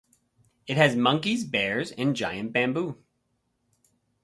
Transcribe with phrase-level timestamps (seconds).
[0.65, 3.03] It has monkeys, bears and giant bamboo.